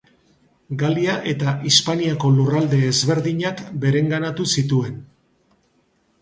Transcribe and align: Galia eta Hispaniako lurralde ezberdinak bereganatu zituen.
Galia 0.83 1.17
eta 1.33 1.51
Hispaniako 1.71 2.31
lurralde 2.37 2.79
ezberdinak 2.93 3.63
bereganatu 3.85 4.49
zituen. 4.57 4.99